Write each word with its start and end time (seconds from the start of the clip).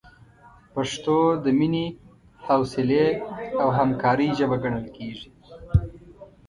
پښتو 0.73 1.17
د 1.43 1.45
مینې، 1.57 1.85
حوصلې، 2.45 3.07
او 3.61 3.67
همکارۍ 3.79 4.29
ژبه 4.39 4.57
ګڼل 4.63 4.85
کېږي. 4.95 5.27